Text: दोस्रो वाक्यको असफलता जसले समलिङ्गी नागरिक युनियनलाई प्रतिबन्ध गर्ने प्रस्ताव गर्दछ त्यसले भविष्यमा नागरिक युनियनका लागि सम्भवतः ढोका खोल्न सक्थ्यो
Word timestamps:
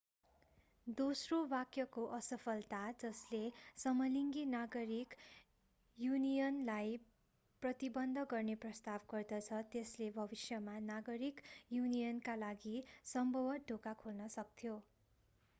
दोस्रो 0.87 1.37
वाक्यको 1.49 2.05
असफलता 2.13 2.79
जसले 3.01 3.41
समलिङ्गी 3.79 4.45
नागरिक 4.53 5.13
युनियनलाई 5.97 6.97
प्रतिबन्ध 7.63 8.25
गर्ने 8.29 8.57
प्रस्ताव 8.61 9.07
गर्दछ 9.13 9.61
त्यसले 9.71 10.09
भविष्यमा 10.17 10.79
नागरिक 10.87 11.47
युनियनका 11.73 12.39
लागि 12.41 12.75
सम्भवतः 13.09 13.65
ढोका 13.69 13.97
खोल्न 14.03 14.33
सक्थ्यो 14.35 14.77